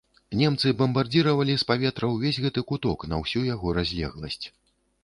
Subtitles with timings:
[0.37, 4.45] Немцы бамбардзіравалі з паветра ўвесь гэты куток на ўсю яго разлегласць.